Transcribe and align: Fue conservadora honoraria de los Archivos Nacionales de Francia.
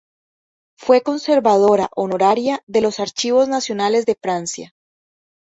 Fue 0.79 1.03
conservadora 1.03 1.91
honoraria 1.95 2.63
de 2.65 2.81
los 2.81 2.99
Archivos 2.99 3.47
Nacionales 3.47 4.07
de 4.07 4.17
Francia. 4.19 4.73